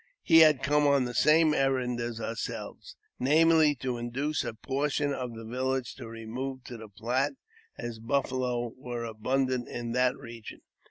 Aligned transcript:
He 0.23 0.39
had 0.39 0.63
come 0.63 0.87
on 0.87 1.05
the 1.05 1.13
same 1.13 1.53
errand 1.53 1.99
as 1.99 2.19
ourselves, 2.19 2.95
namely, 3.19 3.75
to' 3.75 3.99
induce 3.99 4.43
a 4.43 4.55
portion 4.55 5.13
of 5.13 5.35
the 5.35 5.45
village 5.45 5.93
to 5.97 6.07
remove 6.07 6.63
to 6.63 6.77
the 6.77 6.89
Platte, 6.89 7.35
as 7.77 7.99
buffalo 7.99 8.73
were 8.77 9.03
abundant 9.03 9.67
in 9.67 9.91
that 9.91 10.17
region. 10.17 10.61